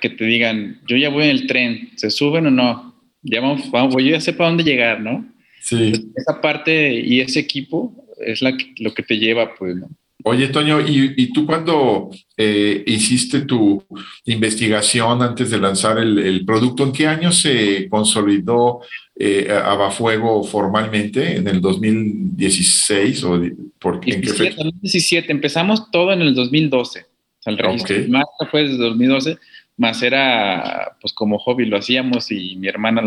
[0.00, 2.94] Que te digan, yo ya voy en el tren, ¿se suben o no?
[3.22, 5.24] Ya vamos, vamos yo ya sé para dónde llegar, ¿no?
[5.60, 6.10] Sí.
[6.16, 9.88] esa parte y ese equipo es la lo que te lleva, pues, ¿no?
[10.24, 13.84] Oye, Toño, ¿y, tú cuando eh, hiciste tu
[14.24, 18.82] investigación antes de lanzar el, producto, en qué año se consolidó
[19.16, 21.36] eh, Abafuego formalmente?
[21.36, 23.40] ¿En el 2016 o
[23.80, 24.62] por, en qué fecha?
[24.62, 27.00] 2017, empezamos todo en el 2012.
[27.00, 27.04] O
[27.40, 29.38] sea, el registro más fue desde 2012
[29.82, 33.02] más era pues como hobby, lo hacíamos y mi hermana,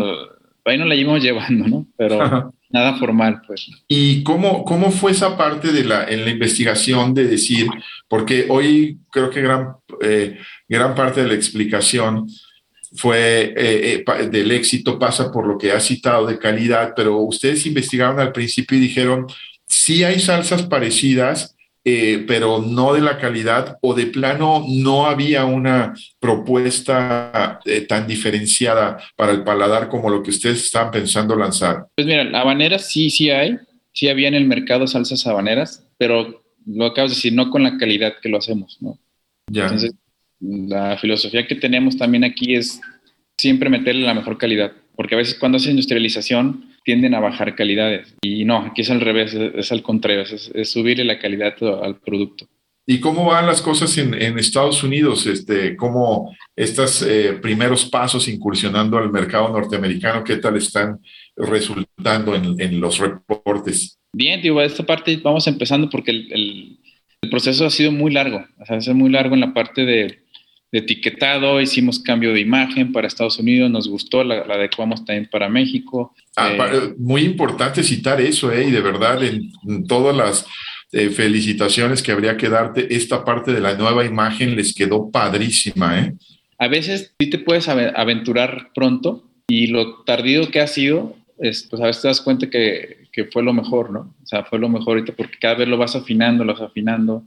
[0.66, 1.86] ahí nos la íbamos llevando, ¿no?
[1.96, 3.70] Pero nada formal, pues.
[3.88, 7.66] ¿Y cómo, cómo fue esa parte de la, en la investigación de decir,
[8.08, 12.28] porque hoy creo que gran, eh, gran parte de la explicación
[12.94, 17.64] fue eh, eh, del éxito pasa por lo que ha citado de calidad, pero ustedes
[17.66, 19.26] investigaron al principio y dijeron,
[19.66, 21.55] sí hay salsas parecidas,
[21.88, 28.08] eh, pero no de la calidad o de plano no había una propuesta eh, tan
[28.08, 31.86] diferenciada para el paladar como lo que ustedes estaban pensando lanzar?
[31.94, 33.56] Pues mira, habaneras sí, sí hay,
[33.92, 37.78] sí había en el mercado salsas habaneras, pero lo acabas de decir, no con la
[37.78, 38.98] calidad que lo hacemos, ¿no?
[39.46, 39.94] Entonces,
[40.40, 42.80] la filosofía que tenemos también aquí es
[43.38, 48.14] siempre meterle la mejor calidad, porque a veces cuando hace industrialización tienden a bajar calidades
[48.22, 52.48] y no, aquí es al revés, es, al contrario, es, subirle la calidad al producto.
[52.88, 55.26] ¿Y cómo van las cosas en, Estados Unidos?
[55.26, 61.00] Este, ¿Cómo estos eh, primeros pasos incursionando al mercado norteamericano, qué tal están
[61.36, 63.98] resultando en, los reportes?
[64.12, 66.78] Bien, digo, esta parte vamos empezando porque el,
[67.22, 70.20] el proceso ha sido muy largo, o sea, es muy largo en la parte de,
[70.72, 76.14] etiquetado, hicimos cambio de imagen para Estados Unidos, nos gustó, la, adecuamos también para México.
[76.36, 80.46] Ah, eh, muy importante citar eso, eh, y de verdad en, todas las
[80.92, 86.00] eh, felicitaciones que habría que darte, esta parte de la nueva imagen les quedó padrísima.
[86.00, 86.14] ¿eh?
[86.58, 91.80] A veces sí te puedes aventurar pronto y lo tardío que ha sido, es, pues
[91.82, 94.14] a veces te das cuenta que, que fue lo mejor, ¿no?
[94.22, 97.24] O sea, fue lo mejor ahorita porque cada vez lo vas afinando, lo vas afinando.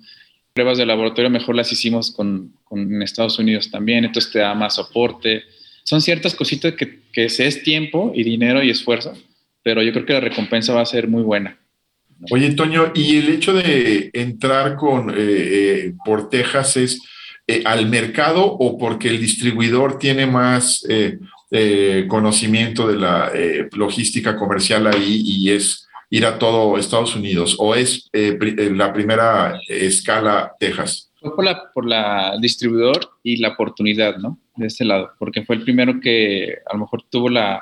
[0.54, 2.54] Pruebas de laboratorio mejor las hicimos con,
[3.02, 5.44] Estados Unidos también, entonces te da más soporte.
[5.84, 9.14] Son ciertas cositas que, que es tiempo y dinero y esfuerzo,
[9.64, 11.58] pero yo creo que la recompensa va a ser muy buena.
[12.32, 17.02] Oye, Toño, y el hecho de entrar con eh, eh, por Texas es
[17.48, 20.86] eh, al mercado o porque el distribuidor tiene más
[22.08, 23.32] conocimiento de la
[23.72, 28.38] logística comercial ahí y es ir a todo Estados Unidos o es eh,
[28.74, 31.12] la primera escala Texas?
[31.20, 34.40] Fue por la, por la distribuidor y la oportunidad, ¿no?
[34.56, 37.60] De este lado, porque fue el primero que a lo mejor tuvo la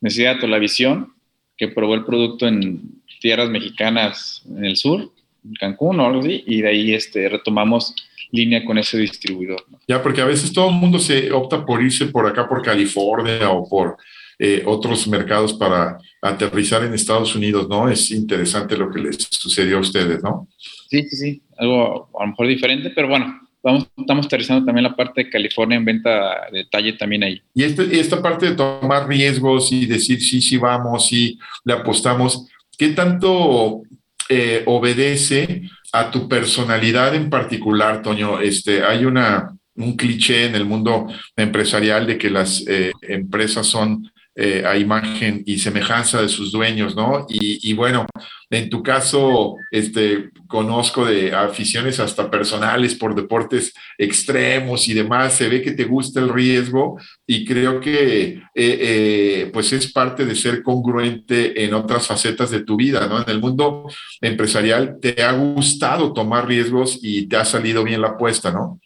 [0.00, 1.14] necesidad o la visión,
[1.56, 5.10] que probó el producto en tierras mexicanas en el sur,
[5.44, 7.94] en Cancún o algo así, y de ahí este, retomamos
[8.30, 9.64] línea con ese distribuidor.
[9.86, 13.50] Ya, porque a veces todo el mundo se opta por irse por acá, por California
[13.50, 13.96] o por
[14.38, 17.88] eh, otros mercados para aterrizar en Estados Unidos, ¿no?
[17.88, 20.48] Es interesante lo que les sucedió a ustedes, ¿no?
[20.88, 24.94] Sí, sí, sí, algo a lo mejor diferente, pero bueno, Vamos, estamos aterrizando también la
[24.94, 27.42] parte de California en venta de detalle también ahí.
[27.52, 32.46] Y este, esta parte de tomar riesgos y decir sí, sí vamos, sí le apostamos,
[32.78, 33.82] ¿qué tanto
[34.28, 38.40] eh, obedece a tu personalidad en particular, Toño.
[38.40, 44.10] Este, hay una, un cliché en el mundo empresarial de que las eh, empresas son
[44.40, 47.26] eh, a imagen y semejanza de sus dueños, ¿no?
[47.28, 48.06] Y, bueno,
[48.50, 55.48] en tu caso, este, conozco de aficiones hasta personales por deportes extremos y demás, se
[55.48, 60.62] ve que te gusta el riesgo y creo que eh, pues es parte de ser
[60.62, 63.20] congruente en otras facetas de tu vida, ¿no?
[63.20, 68.10] En el mundo empresarial te ha gustado tomar riesgos y te ha salido bien la
[68.10, 68.78] apuesta, ¿no?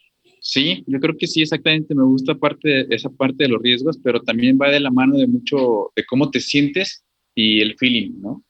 [0.45, 1.95] Sí, yo creo que sí, exactamente.
[1.95, 5.29] Me gusta parte esa parte de los riesgos, pero también va de la mano de
[5.29, 8.43] mucho de cómo te sientes y el feeling, ¿no?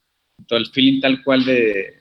[0.49, 1.95] Todo el feeling tal cual de,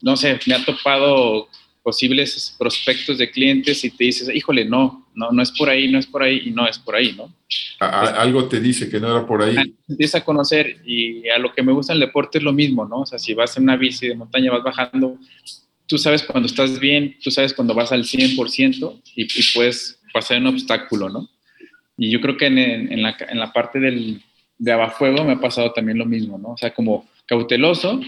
[0.00, 1.48] no sé, me ha topado
[1.82, 5.98] posibles prospectos de clientes y te dices, híjole, no, no, no es por ahí, no
[5.98, 7.30] es por ahí y no es por ahí, ¿no?
[7.78, 9.56] algo te dice que no era por ahí.
[9.86, 13.00] Empieza a conocer y a lo que me gusta el deporte es lo mismo, ¿no?
[13.00, 15.18] O sea, si vas en una bici de montaña, vas bajando,
[15.86, 20.38] tú sabes cuando estás bien, tú sabes cuando vas al 100% y, y puedes pasar
[20.38, 21.28] un obstáculo, ¿no?
[21.96, 24.20] Y yo creo que en, en, la, en la, parte del,
[24.58, 26.50] de abafuego me ha pasado también lo mismo, ¿no?
[26.50, 28.00] O sea, como cauteloso,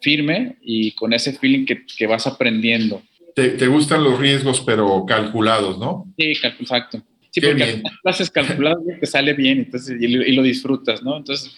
[0.00, 3.02] firme y con ese feeling que, que vas aprendiendo.
[3.34, 6.12] Te, te, gustan los riesgos, pero calculados, ¿no?
[6.18, 7.02] Sí, exacto.
[7.30, 11.16] Sí, porque lo haces calculado te sale bien entonces, y, y lo disfrutas, ¿no?
[11.16, 11.56] Entonces,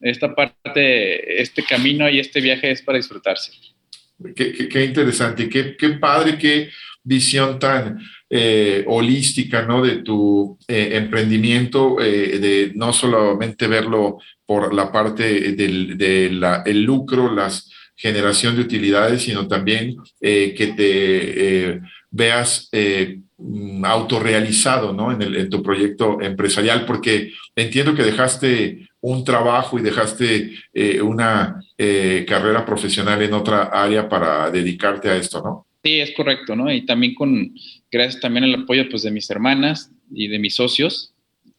[0.00, 3.52] esta parte, este camino y este viaje es para disfrutarse.
[4.34, 6.70] Qué, interesante, qué, qué padre, qué
[7.02, 7.98] visión tan
[8.30, 9.82] eh, holística, ¿no?
[9.82, 17.32] De tu eh, emprendimiento, eh, de no solamente verlo por la parte del de lucro,
[17.32, 17.50] la
[17.96, 22.68] generación de utilidades, sino también que te veas
[23.38, 25.12] mm, autorrealizado, ¿no?
[25.12, 31.62] El, en tu proyecto empresarial, porque entiendo que dejaste un trabajo y dejaste eh, una
[31.76, 35.66] eh, carrera profesional en otra área para dedicarte a esto, ¿no?
[35.82, 36.72] Sí, es correcto, ¿no?
[36.72, 37.52] Y también con,
[37.92, 41.12] gracias también al apoyo pues, de mis hermanas y de mis socios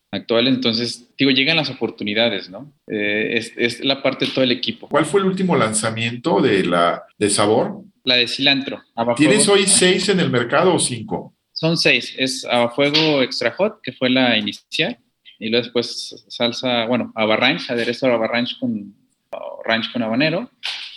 [0.09, 2.73] actuales, entonces, digo, llegan las oportunidades, ¿no?
[2.87, 4.87] Eh, es, es, la parte de todo el equipo.
[4.89, 7.83] ¿Cuál fue el último lanzamiento de la de sabor?
[8.05, 8.81] La de cilantro.
[9.17, 11.35] ¿Tienes hoy seis en el mercado o cinco?
[11.51, 12.15] Son seis.
[12.17, 14.97] Es a fuego extra hot, que fue la inicial
[15.45, 18.95] y luego después salsa, bueno, abarranch, aderezo abarranch con
[19.63, 20.49] ranch con habanero,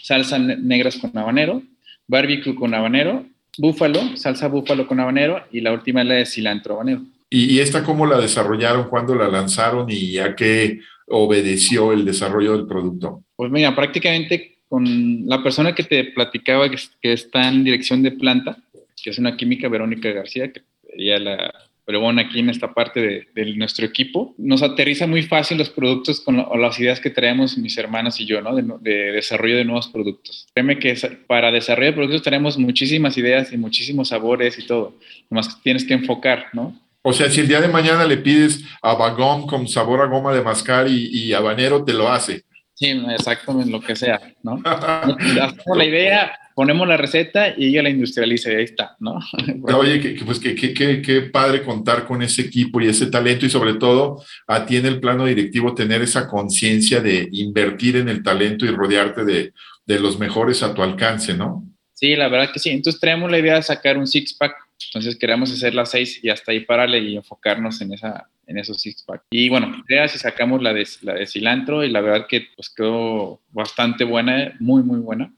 [0.02, 1.62] salsa negras con habanero,
[2.06, 3.26] barbecue con habanero,
[3.58, 7.02] búfalo, salsa búfalo con habanero y la última es la de cilantro habanero.
[7.28, 8.88] ¿Y, esta cómo la desarrollaron?
[8.88, 13.24] ¿Cuándo la lanzaron y a qué obedeció el desarrollo del producto?
[13.36, 18.56] Pues mira, prácticamente con la persona que te platicaba que, está en dirección de planta,
[19.02, 21.52] que es una química, Verónica García, que sería la
[21.96, 24.34] bueno, aquí en esta parte de, nuestro equipo.
[24.36, 28.42] Nos aterriza muy fácil los productos con las ideas que traemos mis hermanas y yo,
[28.42, 28.54] ¿no?
[28.54, 30.46] De, desarrollo de nuevos productos.
[30.52, 30.94] Créeme que
[31.26, 34.98] para desarrollo de productos tenemos muchísimas ideas y muchísimos sabores y todo.
[35.30, 36.78] Nomás tienes que enfocar, ¿no?
[37.00, 40.34] O sea, si el día de mañana le pides a Bagom con sabor a goma
[40.34, 42.44] de mascar y, y habanero, te lo hace.
[42.78, 44.62] Sí, exactamente, lo que sea, ¿no?
[45.74, 49.20] la idea, ponemos la receta y ella la industrializa y ahí está, ¿no?
[49.78, 53.74] Oye, que, pues qué que, padre contar con ese equipo y ese talento y sobre
[53.74, 58.64] todo a ti en el plano directivo tener esa conciencia de invertir en el talento
[58.64, 59.52] y rodearte de,
[59.86, 61.64] de los mejores a tu alcance, ¿no?
[61.94, 62.70] Sí, la verdad que sí.
[62.70, 64.56] Entonces traemos la idea de sacar un six-pack,
[64.88, 68.80] entonces queremos hacer las seis y hasta ahí pararle y enfocarnos en esa, en esos
[68.80, 69.22] six pack.
[69.30, 72.68] Y bueno, ya si sacamos la de, la de cilantro y la verdad que pues
[72.70, 75.32] quedó bastante buena, muy, muy buena.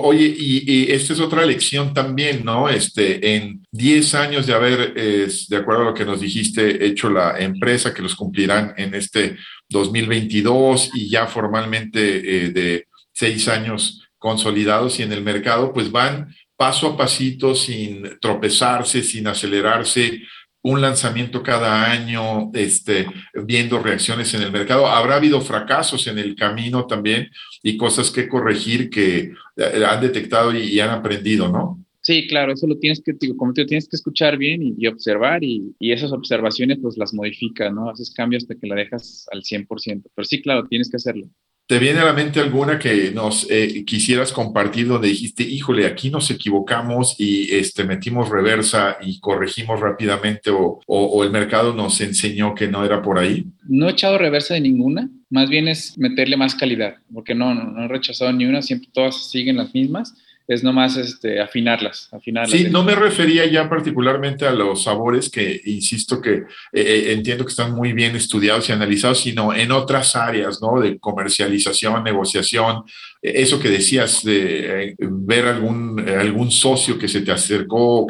[0.00, 2.68] Oye, y, esta es otra lección también, ¿no?
[2.68, 7.38] Este, en 10 años de haber, de acuerdo a lo que nos dijiste, hecho la
[7.38, 9.36] empresa, que los cumplirán en este
[9.68, 16.34] 2022 y ya formalmente eh, de 6 años consolidados y en el mercado, pues van
[16.56, 20.22] paso a pasito sin tropezarse, sin acelerarse,
[20.62, 24.86] un lanzamiento cada año, este, viendo reacciones en el mercado.
[24.86, 27.30] Habrá habido fracasos en el camino también
[27.62, 31.78] y cosas que corregir que eh, han detectado y, han aprendido, ¿no?
[32.02, 35.72] Sí, claro, eso lo tienes que, como te tienes que escuchar bien y, observar y,
[35.78, 37.88] y, esas observaciones pues las modificas, ¿no?
[37.88, 40.02] Haces cambios hasta que la dejas al 100%.
[40.14, 41.28] Pero sí, claro, tienes que hacerlo.
[41.68, 46.10] ¿Te viene a la mente alguna que nos eh, quisieras compartir donde dijiste, híjole, aquí
[46.10, 52.66] nos equivocamos y este, metimos reversa y corregimos rápidamente o, el mercado nos enseñó que
[52.66, 53.46] no era por ahí?
[53.68, 57.70] No he echado reversa de ninguna, más bien es meterle más calidad, porque no, no,
[57.70, 60.14] no he rechazado ni una, siempre todas siguen las mismas
[60.48, 62.50] es nomás este, afinarlas, afinarlas.
[62.50, 67.44] Sí, no me refería ya particularmente a los sabores que, insisto que eh, eh, entiendo
[67.44, 70.80] que están muy bien estudiados y analizados, sino en otras áreas, ¿no?
[70.80, 72.84] De comercialización, negociación,
[73.22, 78.06] eh, eso que decías de ver algún, algún socio que se te acercó,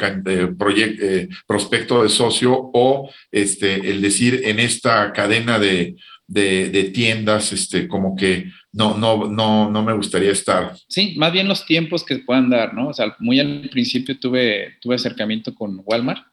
[1.47, 5.97] prospecto de socio, o este, el decir en esta cadena de,
[6.33, 10.75] de, de tiendas, este, como que no, no, no, no me gustaría estar.
[10.89, 12.89] Sí, más bien los tiempos que puedan dar, ¿no?
[12.89, 16.25] O sea, muy al principio tuve, tuve acercamiento con Walmart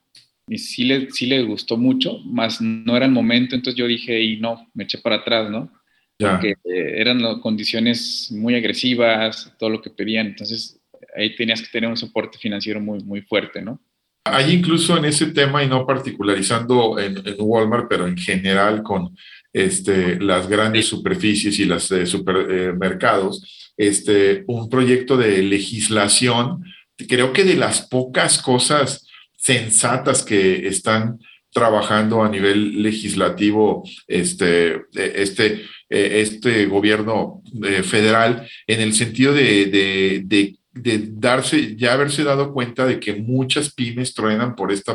[0.48, 4.22] y sí le, sí le gustó mucho, más no era el momento, entonces yo dije,
[4.22, 5.70] y no, me eché para atrás, ¿no?
[6.18, 10.80] Porque eh, eran condiciones muy agresivas, todo lo que pedían, entonces
[11.16, 13.82] ahí tenías que tener un soporte financiero muy, muy fuerte, ¿no?
[14.24, 19.16] Hay incluso en ese tema, y no particularizando en, en Walmart, pero en general con
[19.54, 26.64] este, las grandes superficies y los eh, supermercados, este, un proyecto de legislación,
[27.08, 29.08] creo que de las pocas cosas
[29.38, 31.20] sensatas que están
[31.52, 39.66] trabajando a nivel legislativo este, este, eh, este gobierno eh, federal en el sentido de,
[39.66, 44.94] de, de, darse, ya haberse dado cuenta de que muchas pymes truenan por este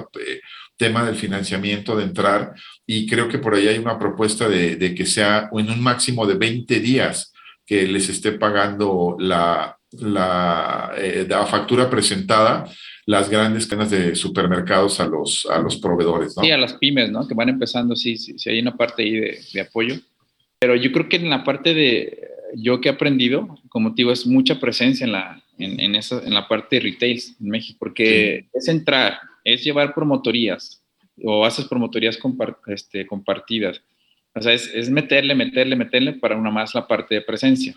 [0.76, 2.54] tema del financiamiento, de entrar
[2.86, 6.34] y creo que por ahí hay una propuesta de, que sea en un máximo de
[6.34, 7.32] 20 días
[7.66, 12.66] que les esté pagando la, la, eh, la factura presentada
[13.06, 16.42] las grandes cadenas de supermercados a los, a los proveedores, ¿no?
[16.42, 17.26] Sí, a las pymes, ¿no?
[17.28, 19.96] Que van empezando, sí, sí, sí hay una parte ahí de, de, apoyo.
[20.58, 24.12] Pero yo creo que en la parte de, yo que he aprendido, como te digo,
[24.12, 27.76] es mucha presencia en la, en, en esa, en la parte de retail en México,
[27.78, 30.82] porque es entrar, es llevar promotorías,
[31.22, 32.18] o haces promotorías
[32.66, 33.80] este, compartidas.
[34.34, 37.74] O sea, es, meterle, meterle, meterle para una más la parte de presencia.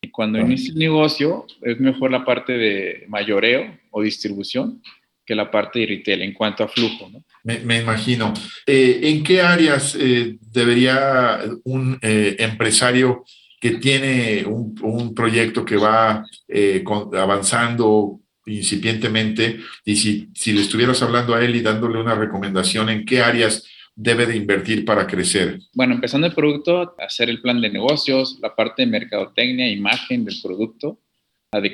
[0.00, 4.80] Y cuando inicia el negocio, es mejor la parte de mayoreo o distribución
[5.24, 7.10] que la parte de retail en cuanto a flujo.
[7.10, 7.24] ¿no?
[7.42, 8.32] Me, imagino.
[8.64, 13.24] Eh, ¿En qué áreas eh, debería un eh, empresario
[13.60, 16.24] que tiene un, un proyecto que va
[17.14, 23.04] avanzando incipientemente, y si, si le estuvieras hablando a él y dándole una recomendación en
[23.04, 25.58] qué áreas debe de invertir para crecer?
[25.74, 30.36] Bueno, empezando el producto, hacer el plan de negocios, la parte de mercadotecnia, imagen del
[30.42, 31.00] producto,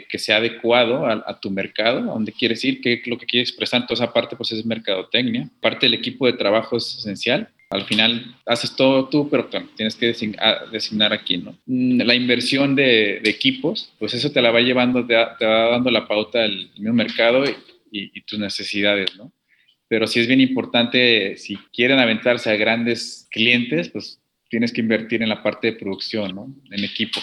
[0.09, 3.85] que sea adecuado a, tu mercado, a dónde quieres ir, qué lo que quieres expresar.
[3.85, 5.51] Toda esa parte pues es mercadotecnia.
[5.61, 10.07] Parte del equipo de trabajo es esencial al final haces todo tú, pero tienes que
[10.07, 11.57] designar, aquí, ¿no?
[11.66, 16.07] Mm, la inversión de, equipos, pues eso te la va llevando, te, va dando la
[16.07, 17.45] pauta el mercado
[17.91, 19.33] y, tus necesidades, ¿no?
[19.89, 25.23] Pero sí es bien importante, si quieren aventarse a grandes clientes, pues tienes que invertir
[25.23, 26.55] en la parte de producción, ¿no?
[26.70, 27.20] En equipo.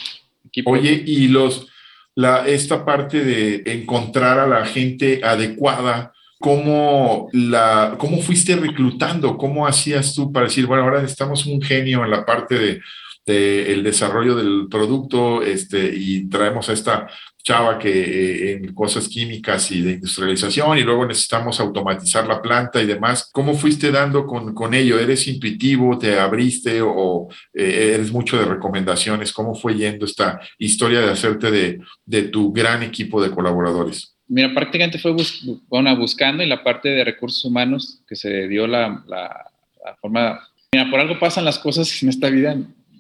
[0.66, 1.68] Oye, y los,
[2.16, 9.68] la, esta parte de encontrar a la gente adecuada cómo, la, cómo fuiste reclutando, cómo
[9.68, 12.82] hacías tú para decir, bueno, ahora necesitamos un genio en la parte de,
[13.26, 17.08] el desarrollo del producto este, y traemos a esta
[17.44, 22.82] chava que eh, en cosas químicas y de industrialización y luego necesitamos automatizar la planta
[22.82, 23.30] y demás.
[23.32, 24.98] ¿Cómo fuiste dando con, con ello?
[24.98, 26.00] ¿Eres intuitivo?
[26.00, 29.32] ¿Te abriste o eh, eres mucho de recomendaciones?
[29.32, 34.19] ¿Cómo fue yendo esta historia de hacerte de, de tu gran equipo de colaboradores?
[34.30, 35.16] Mira, prácticamente fue
[35.70, 39.52] una buscando y la parte de recursos humanos que se dio la, la,
[40.00, 40.40] forma...
[40.72, 42.56] Mira, por algo pasan las cosas en esta vida,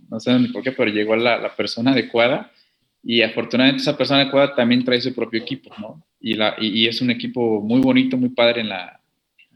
[0.09, 2.51] no sé ni por qué, pero llegó la, la persona adecuada
[3.03, 6.03] y afortunadamente esa persona adecuada también trae su propio equipo, ¿no?
[6.19, 8.99] Y, la, y, es un equipo muy bonito, muy padre en la,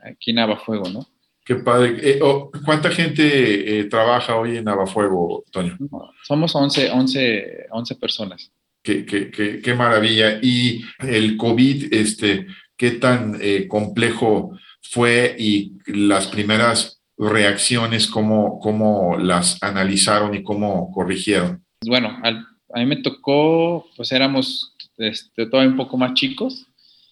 [0.02, 1.08] aquí en Navafuego, ¿no?
[1.44, 1.98] Qué padre.
[2.02, 5.78] Eh, oh, ¿Cuánta gente eh, trabaja hoy en Navafuego, Toño?
[6.24, 8.52] Somos 11, 11, 11 personas.
[8.84, 10.40] Qué, qué, qué, qué, maravilla.
[10.42, 19.18] Y el COVID, este, ¿qué tan eh, complejo fue y las primeras reacciones, cómo, cómo
[19.18, 21.64] las analizaron y cómo corrigieron?
[21.86, 26.68] Bueno, al, a mí me tocó, pues éramos este, todavía un poco más chicos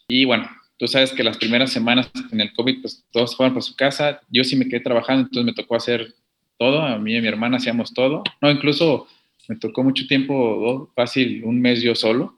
[0.08, 3.62] y bueno, tú sabes que las primeras semanas en el COVID, pues todos fueron para
[3.62, 6.14] su casa, yo sí me quedé trabajando, entonces me tocó hacer
[6.58, 9.08] todo, a mí y a mi hermana hacíamos todo, no, incluso
[9.48, 12.38] me tocó mucho tiempo, fácil, un mes yo solo,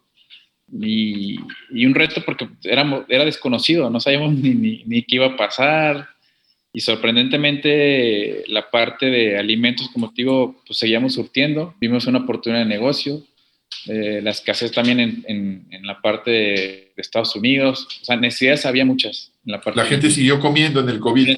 [0.71, 1.37] y,
[1.71, 5.37] y un reto porque era, era desconocido, no sabíamos ni, ni, ni qué iba a
[5.37, 6.09] pasar,
[6.75, 12.63] y sorprendentemente la parte de alimentos, como te digo, pues seguíamos surtiendo, vimos una oportunidad
[12.63, 13.23] de negocio,
[13.87, 18.85] eh, la escasez también en, en, la parte de, Estados Unidos, o sea, necesidades había
[18.85, 19.31] muchas.
[19.45, 21.29] En la, parte la gente siguió comiendo en el COVID.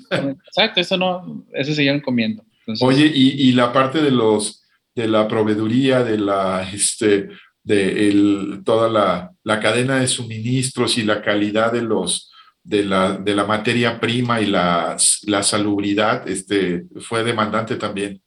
[0.46, 2.44] Exacto, eso no, eso siguieron comiendo.
[2.82, 4.65] Oye, y, y, la parte de los,
[4.96, 7.30] de la proveeduría, de la, este,
[7.64, 12.32] de el, toda la, la cadena de suministros y la calidad de los,
[12.64, 14.96] de la, de la materia prima y la,
[15.28, 18.22] la salubridad este, fue demandante también.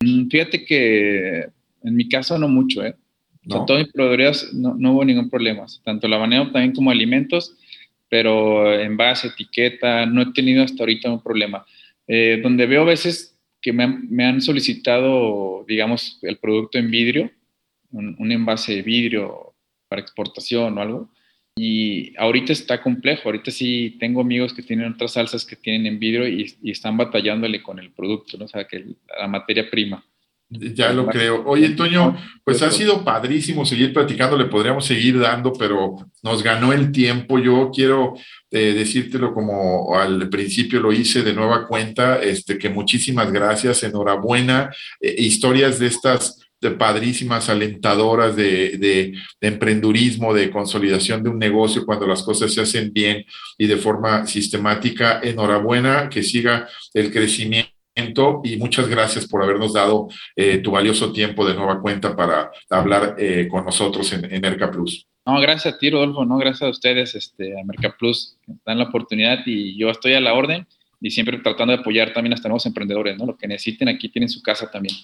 [0.00, 1.48] Mm, fíjate que
[1.82, 2.94] en mi caso no mucho, ¿eh?
[3.46, 3.66] ¿No?
[3.66, 3.86] todo mi
[4.54, 7.54] no, no, hubo ningún problema, tanto la manejo también como alimentos,
[8.08, 11.66] pero en base, etiqueta, no he tenido hasta ahorita un problema.
[12.06, 13.33] Eh, donde veo a veces
[13.64, 17.30] que me han, solicitado, digamos, el producto en vidrio,
[17.90, 19.54] un, un envase de vidrio
[19.88, 21.10] para exportación o algo,
[21.56, 25.98] y ahorita está complejo, ahorita sí tengo amigos que tienen otras salsas que tienen en
[25.98, 28.44] vidrio y, están batallándole con el producto, ¿no?
[28.44, 28.84] O sea, que
[29.18, 30.04] la materia prima.
[30.50, 31.42] Ya lo creo.
[31.46, 36.72] Oye, Toño, pues ha sido padrísimo seguir platicando, le podríamos seguir dando, pero nos ganó
[36.72, 37.38] el tiempo.
[37.38, 38.14] Yo quiero
[38.54, 44.72] eh, decírtelo como al principio lo hice de nueva cuenta, este, que muchísimas gracias, enhorabuena.
[45.00, 51.38] Eh, historias de estas de padrísimas, alentadoras de, de, de, emprendurismo, de consolidación de un
[51.38, 53.24] negocio cuando las cosas se hacen bien
[53.58, 55.20] y de forma sistemática.
[55.20, 57.73] Enhorabuena, que siga el crecimiento
[58.44, 63.16] y muchas gracias por habernos dado eh, tu valioso tiempo de nueva cuenta para hablar
[63.18, 65.06] eh, con nosotros en, en Merca Plus.
[65.26, 68.78] No, gracias a ti, Rodolfo, no, gracias a ustedes, este, a Merca Plus, que dan
[68.78, 70.66] la oportunidad y yo estoy a la orden
[71.00, 73.26] y siempre tratando de apoyar también a estos nuevos emprendedores, ¿no?
[73.26, 74.94] Lo que necesiten aquí tienen su casa también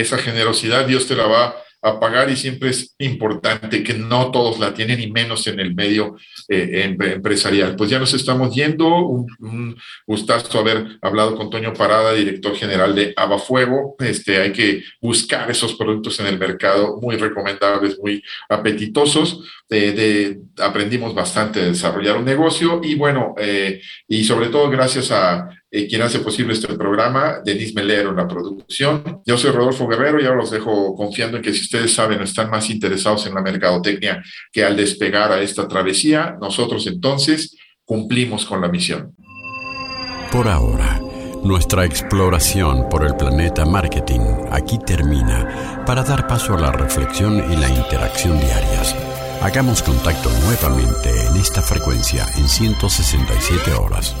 [0.00, 4.60] esa generosidad Dios te la va a pagar y siempre es importante que no todos
[4.60, 6.16] la tienen y menos en el medio
[6.48, 7.74] eh, empresarial.
[7.74, 8.88] Pues ya nos estamos yendo.
[9.06, 9.76] Un,
[10.06, 13.96] gustazo haber hablado con Toño Parada, director general de Abafuego.
[13.98, 19.44] Este, hay que buscar esos productos en el mercado muy recomendables, muy apetitosos.
[19.68, 25.48] de, aprendimos bastante de desarrollar un negocio y bueno, eh, y sobre todo gracias a
[25.74, 29.22] eh, quien hace posible este programa, Denis Melero la producción.
[29.24, 32.24] Yo soy Rodolfo Guerrero y ahora los dejo confiando en que si ustedes saben o
[32.24, 37.56] están más interesados en la mercadotecnia que al despegar a esta travesía, nosotros entonces
[37.86, 39.16] cumplimos con la misión.
[40.30, 41.00] Por ahora,
[41.42, 44.20] nuestra exploración por el planeta marketing
[44.50, 48.94] aquí termina para dar paso a la reflexión y la interacción diarias.
[49.40, 54.14] Hagamos contacto nuevamente en esta frecuencia en 167 horas.